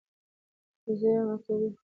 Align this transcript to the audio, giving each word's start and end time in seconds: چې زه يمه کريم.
چې 0.81 0.91
زه 0.99 1.07
يمه 1.15 1.35
کريم. 1.43 1.73